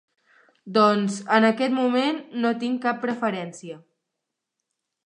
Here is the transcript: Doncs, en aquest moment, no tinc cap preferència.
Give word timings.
Doncs, 0.77 1.17
en 1.37 1.45
aquest 1.51 1.75
moment, 1.81 2.19
no 2.47 2.55
tinc 2.65 2.83
cap 2.87 2.99
preferència. 3.07 3.79